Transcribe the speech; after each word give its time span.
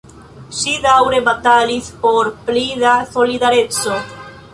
Ŝi 0.59 0.71
daŭre 0.85 1.19
batalis 1.27 1.89
por 2.05 2.31
pli 2.47 2.63
da 2.85 2.95
solidareco. 3.13 3.99